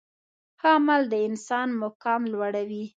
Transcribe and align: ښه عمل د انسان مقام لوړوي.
ښه 0.59 0.69
عمل 0.77 1.01
د 1.11 1.15
انسان 1.27 1.67
مقام 1.83 2.21
لوړوي. 2.33 2.83